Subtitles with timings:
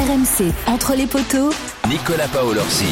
[0.00, 1.50] RMC, entre les poteaux.
[1.86, 2.86] Nicolas Paolorsi.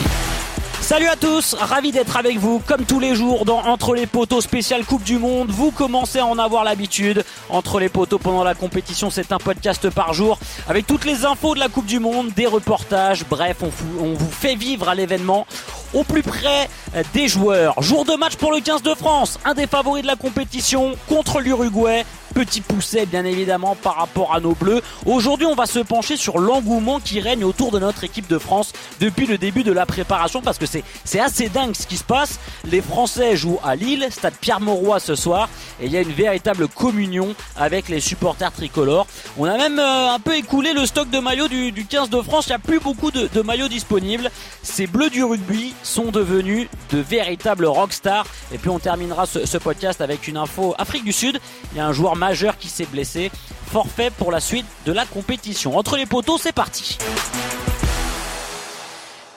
[0.82, 4.42] Salut à tous, ravi d'être avec vous comme tous les jours dans Entre les poteaux
[4.42, 5.48] spécial Coupe du Monde.
[5.48, 7.24] Vous commencez à en avoir l'habitude.
[7.48, 11.54] Entre les poteaux pendant la compétition, c'est un podcast par jour avec toutes les infos
[11.54, 15.46] de la Coupe du Monde, des reportages, bref, on, on vous fait vivre à l'événement
[15.94, 16.68] au plus près
[17.14, 17.80] des joueurs.
[17.82, 21.40] Jour de match pour le 15 de France, un des favoris de la compétition contre
[21.40, 22.04] l'Uruguay
[22.38, 24.80] petit pousset bien évidemment par rapport à nos bleus.
[25.06, 28.72] Aujourd'hui on va se pencher sur l'engouement qui règne autour de notre équipe de France
[29.00, 30.84] depuis le début de la préparation parce que c'est,
[31.18, 32.38] assez dingue ce qui se passe.
[32.64, 35.48] Les Français jouent à Lille, stade Pierre-Mauroy ce soir
[35.80, 39.08] et il y a une véritable communion avec les supporters tricolores.
[39.36, 42.22] On a même euh, un peu écoulé le stock de maillots du, du 15 de
[42.22, 44.30] France, il n'y a plus beaucoup de, de maillots disponibles.
[44.62, 49.58] Ces bleus du rugby sont devenus de véritables rockstars et puis on terminera ce, ce
[49.58, 51.40] podcast avec une info Afrique du Sud.
[51.72, 53.30] Il y a un joueur majeur qui s'est blessé.
[53.70, 55.78] Forfait pour la suite de la compétition.
[55.78, 56.98] Entre les poteaux, c'est parti.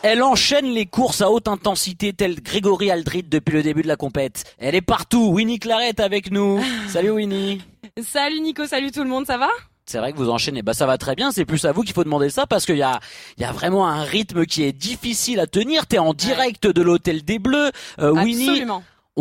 [0.04, 3.95] Elle enchaîne les courses à haute intensité telle Grégory Aldrit depuis le début de la
[3.95, 4.44] compète.
[4.58, 5.30] Elle est partout.
[5.31, 6.61] Winnie Claret avec nous.
[6.89, 7.61] Salut Winnie.
[8.03, 9.50] Salut Nico, salut tout le monde, ça va?
[9.86, 10.61] C'est vrai que vous enchaînez.
[10.61, 11.31] Bah ça va très bien.
[11.31, 13.00] C'est plus à vous qu'il faut demander ça parce qu'il y a,
[13.38, 15.88] il y a vraiment un rythme qui est difficile à tenir.
[15.88, 17.72] T'es en direct de l'hôtel des Bleus.
[18.00, 18.66] Euh, Winnie,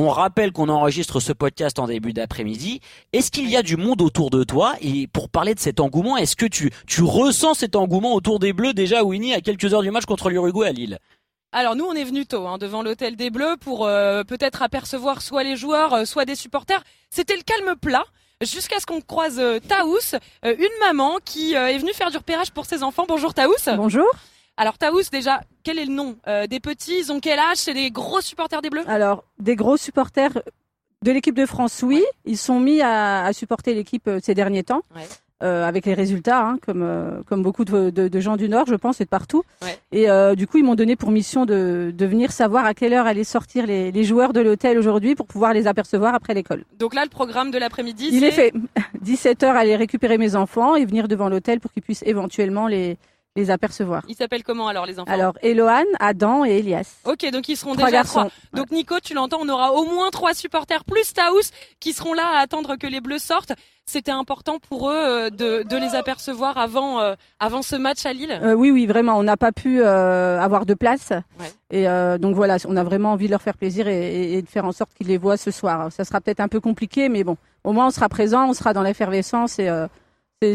[0.01, 2.81] on rappelle qu'on enregistre ce podcast en début d'après-midi.
[3.13, 4.75] Est-ce qu'il y a du monde autour de toi?
[4.81, 8.53] Et pour parler de cet engouement, est-ce que tu, tu ressens cet engouement autour des
[8.53, 8.75] Bleus?
[8.75, 10.99] Déjà, Winnie, à quelques heures du match contre l'Uruguay à Lille
[11.53, 15.21] alors nous on est venu tôt hein, devant l'hôtel des Bleus pour euh, peut-être apercevoir
[15.21, 16.81] soit les joueurs, euh, soit des supporters.
[17.11, 18.05] C'était le calme plat
[18.47, 22.17] jusqu'à ce qu'on croise euh, Taous, euh, une maman qui euh, est venue faire du
[22.17, 23.05] repérage pour ses enfants.
[23.07, 23.53] Bonjour Taous.
[23.77, 24.09] Bonjour.
[24.61, 26.17] Alors Taous, déjà, quel est le nom
[26.51, 26.99] des petits?
[26.99, 27.57] Ils ont quel âge?
[27.57, 28.85] C'est des gros supporters des Bleus?
[28.87, 30.43] Alors, des gros supporters
[31.03, 31.97] de l'équipe de France, oui.
[31.97, 32.05] Ouais.
[32.27, 34.83] Ils sont mis à, à supporter l'équipe ces derniers temps.
[34.95, 35.09] Ouais.
[35.43, 38.67] Euh, avec les résultats, hein, comme euh, comme beaucoup de, de, de, gens du Nord,
[38.67, 39.43] je pense, et de partout.
[39.63, 39.79] Ouais.
[39.91, 42.93] Et euh, du coup, ils m'ont donné pour mission de, de venir savoir à quelle
[42.93, 46.67] heure allaient sortir les, les joueurs de l'hôtel aujourd'hui pour pouvoir les apercevoir après l'école.
[46.79, 48.53] Donc là, le programme de l'après-midi, il est fait.
[49.01, 52.99] 17 heures, aller récupérer mes enfants et venir devant l'hôtel pour qu'ils puissent éventuellement les
[53.37, 54.03] les apercevoir.
[54.09, 55.11] Ils s'appellent comment alors les enfants?
[55.11, 56.97] Alors Eloane, Adam et Elias.
[57.05, 58.21] Ok, donc ils seront trois déjà garçons.
[58.21, 58.31] trois.
[58.53, 62.27] Donc Nico, tu l'entends, on aura au moins trois supporters plus Taous qui seront là
[62.35, 63.53] à attendre que les Bleus sortent.
[63.87, 68.13] C'était important pour eux euh, de, de, les apercevoir avant euh, avant ce match à
[68.13, 68.39] Lille?
[68.41, 69.19] Euh, oui, oui, vraiment.
[69.19, 71.11] On n'a pas pu euh, avoir de place.
[71.41, 71.53] Ouais.
[71.73, 71.87] Et
[72.19, 74.73] donc voilà, on a vraiment envie de leur faire plaisir et, et de faire en
[74.73, 75.91] sorte qu'ils les voient ce soir.
[75.93, 78.73] Ça sera peut-être un peu compliqué, mais bon, au moins on sera présent, on sera
[78.73, 79.87] dans l'effervescence et euh,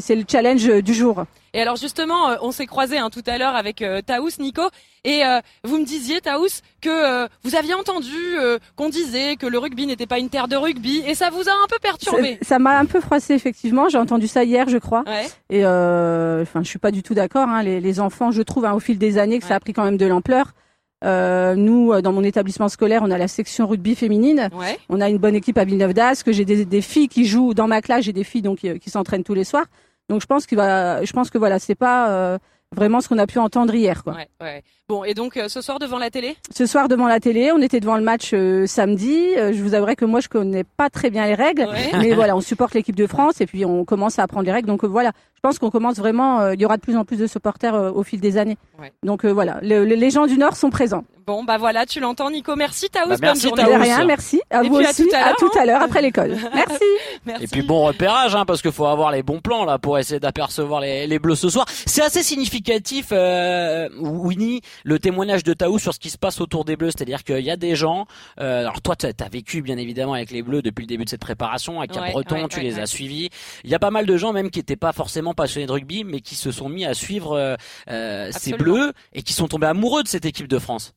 [0.01, 1.25] c'est le challenge du jour.
[1.53, 4.63] Et alors justement, euh, on s'est croisé hein, tout à l'heure avec euh, Taous, Nico,
[5.03, 6.47] et euh, vous me disiez, Taous,
[6.81, 8.09] que euh, vous aviez entendu
[8.39, 11.47] euh, qu'on disait que le rugby n'était pas une terre de rugby, et ça vous
[11.47, 12.39] a un peu perturbé.
[12.41, 13.87] Ça m'a un peu froissé effectivement.
[13.87, 15.03] J'ai entendu ça hier, je crois.
[15.05, 15.27] Ouais.
[15.51, 17.47] Et enfin, je suis pas du tout d'accord.
[17.47, 17.61] Hein.
[17.61, 19.49] Les, les, enfants, je trouve, hein, au fil des années, que ouais.
[19.49, 20.55] ça a pris quand même de l'ampleur.
[21.05, 24.49] Euh, nous, dans mon établissement scolaire, on a la section rugby féminine.
[24.53, 24.77] Ouais.
[24.89, 26.31] On a une bonne équipe à Villeneuve d'Ascq.
[26.31, 28.05] J'ai des, des, filles qui jouent dans ma classe.
[28.05, 29.65] J'ai des filles donc qui, qui s'entraînent tous les soirs.
[30.09, 32.37] Donc je pense qu'il va, je pense que voilà, c'est pas euh,
[32.71, 34.13] vraiment ce qu'on a pu entendre hier, quoi.
[34.13, 34.63] Ouais, ouais.
[34.87, 36.35] Bon, et donc euh, ce soir devant la télé?
[36.55, 39.33] Ce soir devant la télé, on était devant le match euh, samedi.
[39.35, 41.91] Euh, je vous avouerai que moi je connais pas très bien les règles, ouais.
[41.97, 44.67] mais voilà, on supporte l'équipe de France et puis on commence à apprendre les règles.
[44.67, 46.51] Donc voilà, je pense qu'on commence vraiment.
[46.51, 48.57] il y aura de plus en plus de supporters au fil des années.
[48.79, 48.91] Ouais.
[49.03, 51.03] Donc voilà, le, le, les gens du Nord sont présents.
[51.27, 52.55] Bon, bah voilà, tu l'entends, Nico.
[52.55, 53.09] Merci, Taous.
[53.09, 53.77] Bah, merci, bonne journée.
[53.77, 54.41] Rien, merci.
[54.51, 55.09] À et vous puis aussi.
[55.15, 55.85] À tout à l'heure, hein.
[55.85, 56.37] après l'école.
[56.53, 56.83] Merci.
[57.25, 57.43] merci.
[57.43, 60.19] Et puis bon repérage, hein, parce qu'il faut avoir les bons plans là pour essayer
[60.19, 61.65] d'apercevoir les, les, bleus ce soir.
[61.67, 66.63] C'est assez significatif, euh, Winnie, le témoignage de Taou sur ce qui se passe autour
[66.63, 66.91] des bleus.
[66.91, 68.05] C'est-à-dire qu'il y a des gens.
[68.39, 71.09] Euh, alors toi, tu as vécu bien évidemment avec les bleus depuis le début de
[71.09, 72.81] cette préparation, avec ouais, Breton, ouais, tu ouais, les ouais.
[72.81, 73.29] as suivis.
[73.63, 76.03] Il y a pas mal de gens même qui n'étaient pas forcément passionnés de rugby,
[76.03, 77.57] mais qui se sont mis à suivre
[77.89, 80.93] euh, ces bleus et qui sont tombés amoureux de cette équipe de France.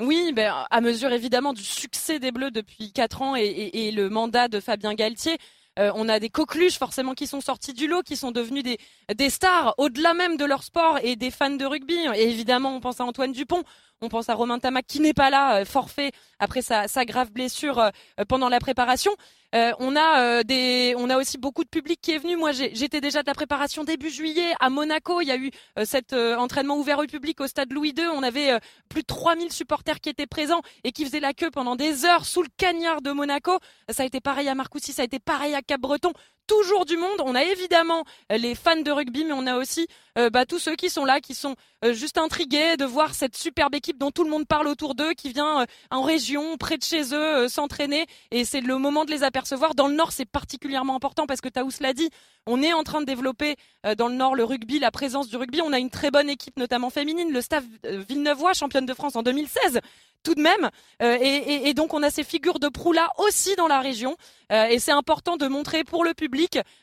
[0.00, 3.92] Oui, ben, à mesure évidemment du succès des Bleus depuis quatre ans et, et, et,
[3.92, 5.38] le mandat de Fabien Galtier,
[5.78, 8.78] euh, on a des coqueluches forcément qui sont sortis du lot, qui sont devenus des,
[9.14, 11.96] des stars au-delà même de leur sport et des fans de rugby.
[12.14, 13.62] Et évidemment, on pense à Antoine Dupont,
[14.00, 17.30] on pense à Romain Tamac qui n'est pas là, euh, forfait après sa, sa grave
[17.30, 17.90] blessure euh,
[18.28, 19.12] pendant la préparation.
[19.54, 22.36] Euh, on a euh, des, on a aussi beaucoup de public qui est venu.
[22.36, 25.20] Moi, j'étais déjà de la préparation début juillet à Monaco.
[25.20, 28.06] Il y a eu euh, cet entraînement ouvert au public au stade Louis II.
[28.14, 28.58] On avait
[28.88, 32.24] plus de 3000 supporters qui étaient présents et qui faisaient la queue pendant des heures
[32.24, 33.58] sous le cagnard de Monaco.
[33.88, 36.12] Ça a été pareil à Marcoussis, ça a été pareil à Cap-Breton.
[36.46, 37.20] Toujours du monde.
[37.24, 39.86] On a évidemment les fans de rugby, mais on a aussi
[40.32, 41.56] bah, tous ceux qui sont là, qui sont
[41.92, 45.30] juste intrigués de voir cette superbe équipe dont tout le monde parle autour d'eux, qui
[45.30, 48.06] vient en région, près de chez eux, s'entraîner.
[48.30, 49.74] Et c'est le moment de les apercevoir.
[49.74, 52.10] Dans le Nord, c'est particulièrement important parce que Taous l'a dit,
[52.46, 53.56] on est en train de développer
[53.98, 55.60] dans le Nord le rugby, la présence du rugby.
[55.62, 59.22] On a une très bonne équipe, notamment féminine, le staff Villeneuvois, championne de France en
[59.22, 59.80] 2016
[60.26, 60.70] tout de même.
[61.02, 64.16] Euh, et, donc on a ces figures de proue là aussi dans la région.
[64.52, 66.35] Euh, et c'est important de montrer pour le public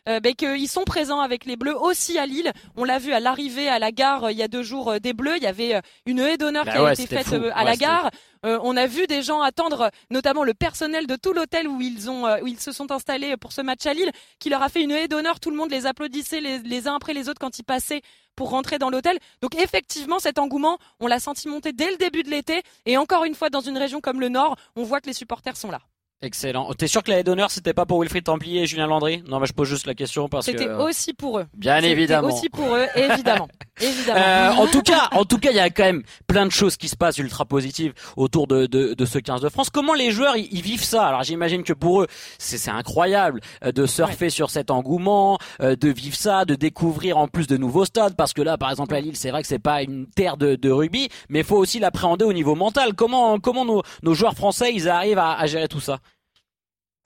[0.10, 2.52] euh, ben, qu'ils sont présents avec les Bleus aussi à Lille.
[2.76, 5.38] On l'a vu à l'arrivée à la gare il y a deux jours des Bleus.
[5.38, 8.10] Il y avait une haie d'honneur bah qui a été faite à la gare.
[8.44, 12.26] on a vu des gens attendre, notamment le personnel de tout l'hôtel où ils ont,
[12.42, 14.92] où ils se sont installés pour ce match à Lille, qui leur a fait une
[14.92, 15.40] haie d'honneur.
[15.40, 18.02] Tout le monde les applaudissait les, les uns après les autres quand ils passaient
[18.36, 19.18] pour rentrer dans l'hôtel.
[19.42, 22.64] Donc effectivement, cet engouement, on l'a senti monter dès le début de l'été.
[22.86, 25.58] Et encore une fois, dans une région comme le Nord, on voit que les supporters
[25.58, 25.82] sont là.
[26.24, 26.74] Excellent.
[26.74, 29.22] T'es sûr que la d'honneur c'était pas pour Wilfried Templier et Julien Landry?
[29.28, 31.46] Non, mais je pose juste la question parce que c'était aussi pour eux.
[31.54, 32.30] Bien évidemment.
[32.30, 33.50] Aussi pour eux, évidemment.
[33.82, 34.22] évidemment.
[34.22, 36.78] Euh, en tout cas, en tout cas, il y a quand même plein de choses
[36.78, 39.70] qui se passent ultra positives autour de, de, de ce 15 de France.
[39.70, 41.08] Comment les joueurs ils, vivent ça?
[41.08, 45.90] Alors j'imagine que pour eux c'est incroyable euh, de surfer sur cet engouement, euh, de
[45.90, 49.02] vivre ça, de découvrir en plus de nouveaux stades parce que là, par exemple à
[49.02, 51.80] Lille, c'est vrai que c'est pas une terre de, de rugby, mais il faut aussi
[51.80, 52.94] l'appréhender au niveau mental.
[52.94, 56.00] Comment comment nos, nos joueurs français ils arrivent à, à gérer tout ça?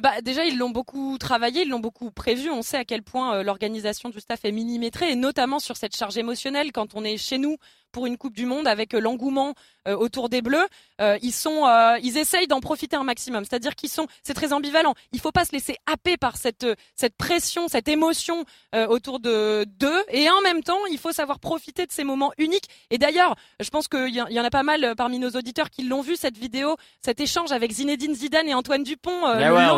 [0.03, 2.51] Bah, déjà, ils l'ont beaucoup travaillé, ils l'ont beaucoup prévu.
[2.51, 5.95] On sait à quel point euh, l'organisation du staff est millimétrée, et notamment sur cette
[5.95, 7.57] charge émotionnelle quand on est chez nous
[7.91, 9.53] pour une Coupe du Monde avec euh, l'engouement
[9.87, 10.67] euh, autour des Bleus.
[11.01, 11.63] Euh, ils sont,
[12.03, 13.43] ils essayent d'en profiter un maximum.
[13.43, 14.93] C'est-à-dire qu'ils sont, c'est très ambivalent.
[15.13, 16.65] Il faut pas se laisser happer par cette
[16.95, 18.45] cette pression, cette émotion
[18.89, 22.65] autour de d'eux, et en même temps, il faut savoir profiter de ces moments uniques.
[22.89, 25.83] Et d'ailleurs, je pense qu'il y, y, en a pas mal parmi nos auditeurs qui
[25.83, 29.27] l'ont vu cette vidéo, cet échange avec Zinedine Zidane et Antoine Dupont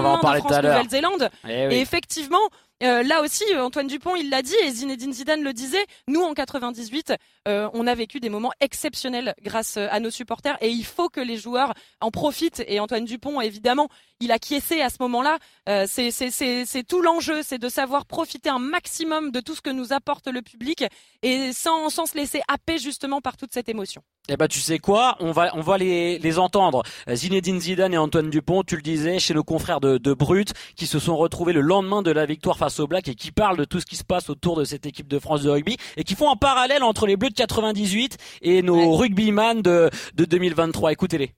[0.09, 1.29] le lendemain de France Nouvelle-Zélande.
[1.47, 2.49] Eh et effectivement,
[2.81, 6.21] euh, là aussi, euh, Antoine Dupont, il l'a dit, et Zinedine Zidane le disait, nous,
[6.21, 7.13] en 98,
[7.47, 11.19] euh, on a vécu des moments exceptionnels grâce à nos supporters, et il faut que
[11.19, 12.63] les joueurs en profitent.
[12.67, 13.89] Et Antoine Dupont, évidemment,
[14.21, 15.39] il a quiescé à ce moment-là.
[15.87, 20.27] c'est tout l'enjeu, c'est de savoir profiter un maximum de tout ce que nous apporte
[20.27, 20.85] le public,
[21.21, 24.01] et sans, se laisser happer justement par toute cette émotion.
[24.29, 26.83] Eh ben tu sais quoi, on va on va les, entendre.
[27.11, 30.85] Zinedine Zidane et Antoine Dupont, tu le disais, chez nos confrères de, de Brut, qui
[30.85, 33.65] se sont retrouvés le lendemain de la victoire face aux Blacks et qui parlent de
[33.65, 36.13] tout ce qui se passe autour de cette équipe de France de rugby et qui
[36.15, 40.91] font un parallèle entre les Bleus de 98 et nos rugbyman de de 2023.
[40.91, 41.33] Écoutez-les.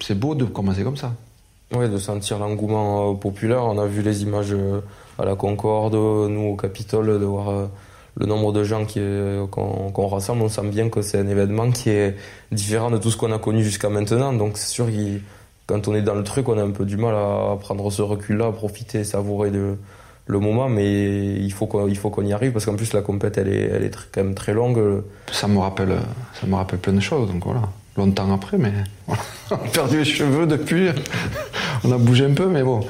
[0.00, 1.14] C'est beau de commencer comme ça.
[1.74, 3.64] Oui, de sentir l'engouement euh, populaire.
[3.64, 4.80] On a vu les images euh,
[5.18, 7.66] à la Concorde, nous au Capitole, de voir euh,
[8.16, 8.86] le nombre de gens
[9.50, 12.16] qu'on rassemble, on sent bien que c'est un événement qui est
[12.50, 14.32] différent de tout ce qu'on a connu jusqu'à maintenant.
[14.32, 15.20] Donc c'est sûr que
[15.66, 18.02] quand on est dans le truc, on a un peu du mal à prendre ce
[18.02, 19.76] recul-là, à profiter, savourer de,
[20.28, 23.38] le moment, mais il faut qu'on, faut qu'on y arrive parce qu'en plus la compète
[23.38, 25.02] elle est, elle est quand même très longue.
[25.32, 25.96] Ça me rappelle,
[26.38, 27.62] ça me rappelle plein de choses, donc voilà.
[27.96, 28.72] Longtemps après, mais
[29.50, 30.90] on a perdu les cheveux depuis,
[31.84, 32.86] on a bougé un peu, mais bon,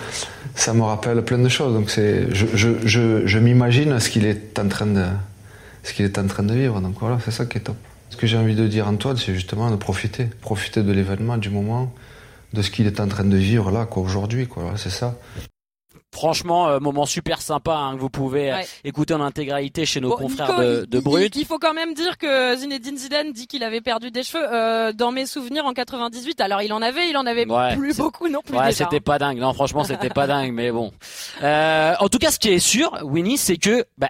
[0.54, 1.72] ça me rappelle plein de choses.
[1.72, 5.06] Donc c'est, je, je, je, je m'imagine ce qu'il est en train de,
[5.84, 6.80] ce qu'il est en train de vivre.
[6.80, 7.76] Donc voilà, c'est ça qui est top.
[8.10, 11.50] Ce que j'ai envie de dire Antoine, c'est justement de profiter, profiter de l'événement, du
[11.50, 11.92] moment,
[12.52, 14.72] de ce qu'il est en train de vivre là, quoi, aujourd'hui, quoi.
[14.76, 15.14] C'est ça.
[16.10, 20.16] Franchement, euh, moment super sympa hein, que vous pouvez euh, écouter en intégralité chez nos
[20.16, 21.36] confrères de, de Brut.
[21.36, 24.44] Il, faut quand même dire que Zinedine Zidane dit qu'il avait perdu des cheveux.
[24.50, 27.46] Euh, dans mes souvenirs, en 98, alors il en avait, il en avait
[27.76, 28.56] plus beaucoup non plus.
[28.56, 29.38] Ouais, c'était pas dingue.
[29.38, 30.92] Non, franchement, c'était pas dingue, mais bon.
[31.42, 34.08] en tout cas, ce qui est sûr, Winnie, c'est que bah,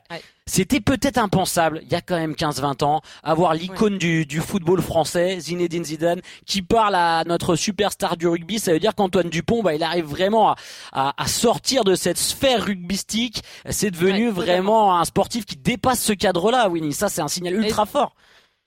[0.48, 5.38] c'était peut-être impensable, il y a quand même 15-20 ans, avoir l'icône du, football français,
[5.38, 8.58] Zinedine Zidane, qui parle à notre superstar du rugby.
[8.58, 10.56] Ça veut dire qu'Antoine Dupont, bah, il arrive vraiment
[10.92, 13.42] à, sortir de cette sphère rugbystique.
[13.68, 16.94] C'est devenu vraiment un sportif qui dépasse ce cadre-là, Winnie.
[16.94, 18.14] Ça, c'est un signal ultra fort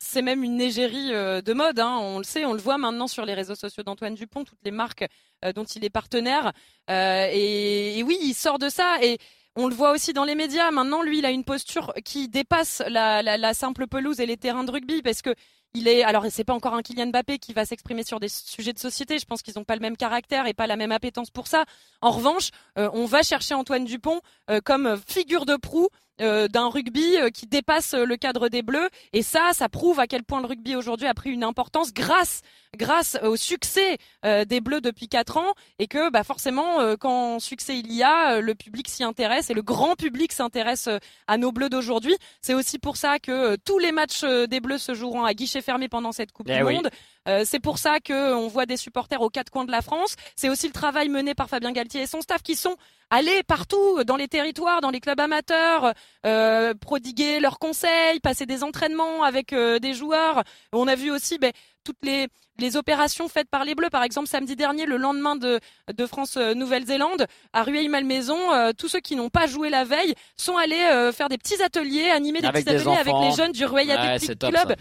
[0.03, 1.79] c'est même une égérie euh, de mode.
[1.79, 1.99] Hein.
[2.01, 4.71] On le sait, on le voit maintenant sur les réseaux sociaux d'Antoine Dupont, toutes les
[4.71, 5.05] marques
[5.45, 6.53] euh, dont il est partenaire.
[6.89, 8.97] Euh, et, et, oui, il sort de ça.
[9.03, 9.19] Et
[9.55, 10.71] on le voit aussi dans les médias.
[10.71, 14.71] Maintenant, lui, il a une posture qui dépasse la, simple pelouse et les terrains de
[14.71, 15.33] rugby parce que
[15.73, 18.73] il est, alors c'est pas encore un Kylian Mbappé qui va s'exprimer sur des sujets
[18.73, 19.19] de société.
[19.19, 21.63] Je pense qu'ils n'ont pas le même caractère et pas la même appétence pour ça.
[22.01, 25.87] En revanche, euh, on va chercher Antoine Dupont euh, comme figure de proue
[26.21, 28.89] euh, d'un rugby euh, qui dépasse euh, le cadre des Bleus.
[29.11, 32.41] Et ça, ça prouve à quel point le rugby aujourd'hui a pris une importance grâce
[32.77, 37.91] grâce au succès des Bleus depuis quatre ans et que bah forcément quand succès il
[37.91, 40.87] y a, le public s'y intéresse et le grand public s'intéresse
[41.27, 42.15] à nos Bleus d'aujourd'hui.
[42.41, 45.89] C'est aussi pour ça que tous les matchs des Bleus se joueront à guichet fermé
[45.89, 46.89] pendant cette Coupe eh du Monde.
[47.27, 50.15] Euh, c'est pour ça que on voit des supporters aux quatre coins de la France.
[50.35, 52.75] C'est aussi le travail mené par Fabien Galtier et son staff qui sont
[53.09, 55.93] allés partout dans les territoires, dans les clubs amateurs,
[56.25, 60.43] euh, prodiguer leurs conseils, passer des entraînements avec euh, des joueurs.
[60.73, 61.51] On a vu aussi ben,
[61.83, 63.89] toutes les, les opérations faites par les Bleus.
[63.91, 65.59] Par exemple, samedi dernier, le lendemain de,
[65.95, 71.27] de France-Nouvelle-Zélande, à Rueil-Malmaison, tous ceux qui n'ont pas joué la veille sont allés faire
[71.27, 74.75] des petits ateliers, animer des petits ateliers avec les jeunes du Rueil Athletic Club.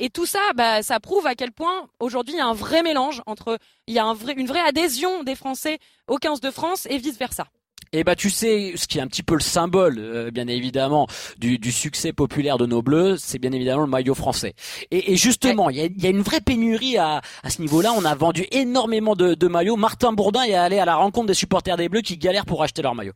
[0.00, 2.82] Et tout ça, bah, ça prouve à quel point aujourd'hui il y a un vrai
[2.82, 6.50] mélange entre, il y a un vrai, une vraie adhésion des Français au 15 de
[6.50, 7.46] France et vice versa.
[7.92, 11.06] Et bah tu sais, ce qui est un petit peu le symbole, euh, bien évidemment,
[11.38, 14.54] du, du, succès populaire de nos Bleus, c'est bien évidemment le maillot français.
[14.90, 17.92] Et, et justement, il y, a, y, a, une vraie pénurie à, à ce niveau-là.
[17.96, 19.76] On a vendu énormément de, de maillots.
[19.76, 22.82] Martin Bourdin est allé à la rencontre des supporters des Bleus qui galèrent pour acheter
[22.82, 23.12] leur maillot.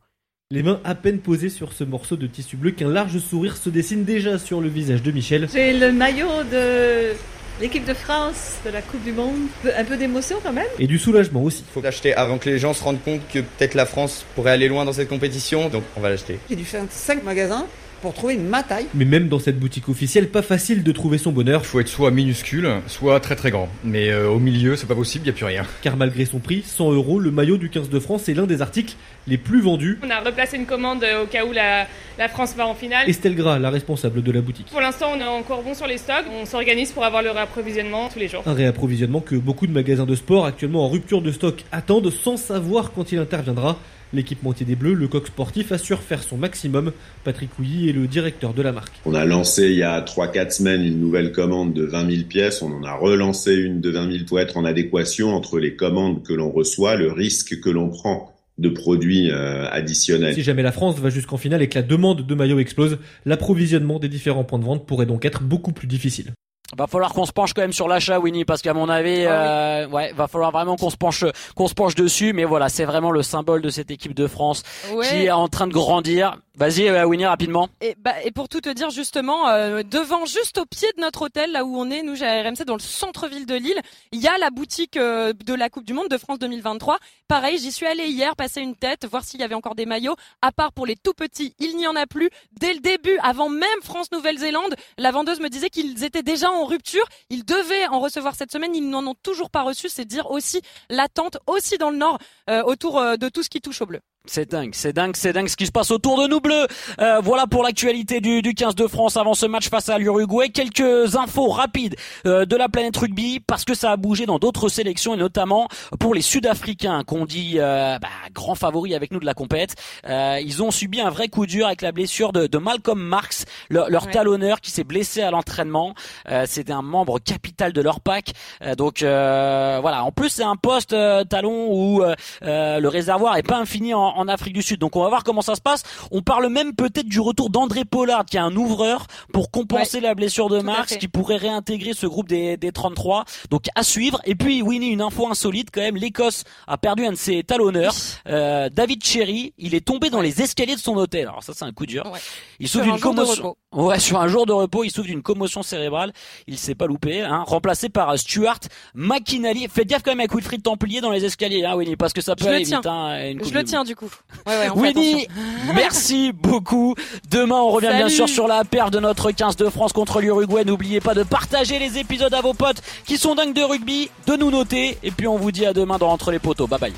[0.51, 3.69] Les mains à peine posées sur ce morceau de tissu bleu qu'un large sourire se
[3.69, 5.47] dessine déjà sur le visage de Michel.
[5.53, 7.13] J'ai le maillot de
[7.61, 9.41] l'équipe de France de la Coupe du Monde.
[9.77, 10.65] Un peu d'émotion quand même.
[10.79, 11.63] Et du soulagement aussi.
[11.69, 14.49] Il faut l'acheter avant que les gens se rendent compte que peut-être la France pourrait
[14.49, 16.39] aller loin dans cette compétition, donc on va l'acheter.
[16.49, 17.67] J'ai dû faire 5 magasins
[18.01, 18.87] pour trouver ma taille.
[18.93, 21.61] Mais même dans cette boutique officielle, pas facile de trouver son bonheur.
[21.63, 23.69] Il faut être soit minuscule, soit très très grand.
[23.83, 25.65] Mais euh, au milieu, c'est pas possible, il n'y a plus rien.
[25.81, 28.61] Car malgré son prix, 100 euros, le maillot du 15 de France est l'un des
[28.61, 28.95] articles
[29.27, 29.99] les plus vendus.
[30.03, 31.87] On a replacé une commande au cas où la,
[32.17, 33.09] la France va en finale.
[33.09, 34.67] Estelle Gras, la responsable de la boutique.
[34.71, 36.25] Pour l'instant, on est encore bon sur les stocks.
[36.41, 38.43] On s'organise pour avoir le réapprovisionnement tous les jours.
[38.45, 42.37] Un réapprovisionnement que beaucoup de magasins de sport actuellement en rupture de stock attendent sans
[42.37, 43.77] savoir quand il interviendra.
[44.13, 46.91] L'équipementier des Bleus, le coq sportif, assure faire son maximum.
[47.23, 48.93] Patrick Houilly est le directeur de la marque.
[49.05, 52.61] On a lancé il y a 3-4 semaines une nouvelle commande de 20 000 pièces.
[52.61, 56.23] On en a relancé une de 20 000 pour être en adéquation entre les commandes
[56.23, 60.35] que l'on reçoit, le risque que l'on prend de produits euh, additionnels.
[60.35, 63.99] Si jamais la France va jusqu'en finale et que la demande de maillots explose, l'approvisionnement
[63.99, 66.33] des différents points de vente pourrait donc être beaucoup plus difficile.
[66.77, 69.31] Va falloir qu'on se penche quand même sur l'achat, Winnie, parce qu'à mon avis, Ah
[69.31, 72.31] euh, ouais, va falloir vraiment qu'on se penche, qu'on se penche dessus.
[72.33, 74.61] Mais voilà, c'est vraiment le symbole de cette équipe de France
[74.93, 75.07] Ouais.
[75.07, 76.37] qui est en train de grandir.
[76.55, 77.69] Vas-y, euh, Winnie, rapidement.
[77.81, 81.23] Et, bah, et pour tout te dire justement, euh, devant, juste au pied de notre
[81.23, 83.79] hôtel, là où on est, nous, chez RMC, dans le centre-ville de Lille,
[84.11, 86.99] il y a la boutique de la Coupe du Monde de France 2023.
[87.27, 90.15] Pareil, j'y suis allée hier, passer une tête, voir s'il y avait encore des maillots.
[90.41, 92.29] À part pour les tout petits, il n'y en a plus.
[92.59, 97.05] Dès le début, avant même France-Nouvelle-Zélande, la vendeuse me disait qu'ils étaient déjà en rupture.
[97.29, 99.89] Ils devaient en recevoir cette semaine, ils n'en ont toujours pas reçu.
[99.89, 103.61] C'est dire aussi l'attente, aussi dans le Nord, euh, autour euh, de tout ce qui
[103.61, 103.99] touche au bleu.
[104.25, 106.67] C'est dingue, c'est dingue, c'est dingue ce qui se passe autour de nous bleus.
[106.99, 110.49] Euh, voilà pour l'actualité du, du 15 de France avant ce match face à l'Uruguay.
[110.49, 111.95] Quelques infos rapides
[112.27, 115.67] euh, de la planète rugby parce que ça a bougé dans d'autres sélections et notamment
[115.99, 119.75] pour les Sud-Africains qu'on dit euh, bah, grands favoris avec nous de la compète.
[120.07, 123.45] Euh, ils ont subi un vrai coup dur avec la blessure de, de Malcolm Marks,
[123.69, 124.11] leur, leur Ouais.
[124.11, 125.93] talonneur qui s'est blessé à l'entraînement.
[126.29, 128.33] Euh, C'était un membre capital de leur pack.
[128.61, 130.03] Euh, donc euh, voilà.
[130.03, 132.03] En plus c'est un poste euh, talon où
[132.41, 134.79] le réservoir est pas infini en, en Afrique du Sud.
[134.79, 135.83] Donc on va voir comment ça se passe.
[136.11, 140.15] On parle même peut-être du retour d'André Pollard qui est un ouvreur pour compenser la
[140.15, 143.25] blessure de Marx qui pourrait réintégrer ce groupe des, des 33.
[143.49, 144.21] Donc à suivre.
[144.25, 145.95] Et puis Winnie, une info insolite quand même.
[145.95, 147.93] L'Écosse a perdu un de ses talonneurs.
[148.27, 151.27] Euh, David Cherry, il est tombé dans les escaliers de son hôtel.
[151.27, 152.05] Alors ça c'est un coup dur.
[152.11, 152.19] Ouais.
[152.59, 153.55] Il souffre un d'une commotion.
[153.71, 156.11] Ouais, sur un jour de repos, il souffre d'une commotion cérébrale.
[156.47, 157.43] Il s'est pas loupé, hein.
[157.45, 158.59] Remplacé par euh, Stuart
[158.95, 159.67] McInally.
[159.71, 162.35] Faites gaffe quand même avec Wilfried Templier dans les escaliers, hein, Winnie, parce que ça
[162.35, 162.79] peut Je le aller tiens.
[162.79, 164.09] vite, hein, une Je le tiens du coup.
[164.47, 165.27] Ouais, ouais, on Winnie,
[165.75, 166.95] merci beaucoup.
[167.29, 170.65] Demain, on revient bien sûr sur la paire de notre 15 de France contre l'Uruguay.
[170.65, 174.35] N'oubliez pas de partager les épisodes à vos potes qui sont dingues de rugby, de
[174.35, 174.97] nous noter.
[175.03, 176.65] Et puis on vous dit à demain dans Entre les poteaux.
[176.65, 176.93] Bye bye.